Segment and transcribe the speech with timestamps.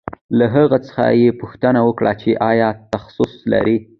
[0.37, 3.77] له هغه څخه یې پوښتنه وکړه چې آیا تخصص لرې